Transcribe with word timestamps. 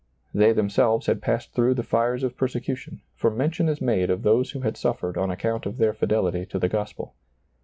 They 0.33 0.51
themselves 0.51 1.05
had 1.05 1.21
passed 1.21 1.53
through 1.53 1.75
the 1.75 1.83
iires 1.83 2.23
of 2.23 2.35
persecution, 2.35 3.01
for 3.13 3.29
mention 3.29 3.69
is 3.69 3.81
made 3.81 4.09
of 4.09 4.23
those 4.23 4.49
who 4.49 4.61
had 4.61 4.75
suffered 4.75 5.15
on 5.15 5.29
account 5.29 5.67
of 5.67 5.77
their 5.77 5.93
fidelity 5.93 6.43
to 6.47 6.57
the 6.57 6.67
gospel. 6.67 7.13